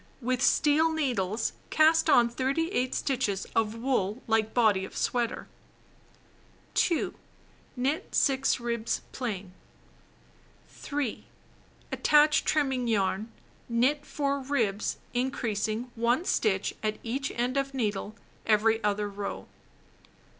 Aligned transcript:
With 0.19 0.41
steel 0.41 0.91
needles 0.91 1.53
cast 1.69 2.09
on 2.09 2.27
38 2.27 2.95
stitches 2.95 3.45
of 3.55 3.75
wool 3.75 4.23
like 4.25 4.51
body 4.51 4.83
of 4.83 4.97
sweater. 4.97 5.47
2. 6.73 7.13
Knit 7.75 8.07
6 8.15 8.59
ribs 8.59 9.01
plain. 9.11 9.53
3. 10.69 11.25
Attach 11.91 12.45
trimming 12.45 12.87
yarn. 12.87 13.31
Knit 13.69 14.03
4 14.03 14.39
ribs, 14.39 14.97
increasing 15.13 15.91
1 15.93 16.25
stitch 16.25 16.73
at 16.81 16.97
each 17.03 17.29
end 17.35 17.55
of 17.55 17.75
needle 17.75 18.15
every 18.47 18.83
other 18.83 19.07
row. 19.07 19.45